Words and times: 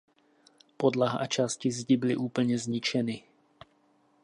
Podlaha 0.79 1.19
a 1.21 1.25
část 1.25 1.65
zdi 1.65 1.97
byly 1.97 2.15
úplně 2.15 2.57
zničeny. 2.57 3.23